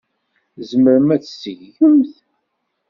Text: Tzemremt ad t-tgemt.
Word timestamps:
Tzemremt 0.55 1.11
ad 1.15 1.21
t-tgemt. 1.21 2.13